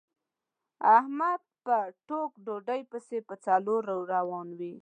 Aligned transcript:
احمد 0.97 1.41
په 1.65 1.77
ټوک 2.07 2.31
ډوډۍ 2.45 2.81
پسې 2.91 3.17
په 3.27 3.33
څلور 3.45 3.81
روان 4.13 4.47
وي. 4.59 4.73